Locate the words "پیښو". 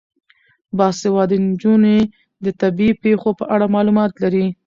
3.03-3.29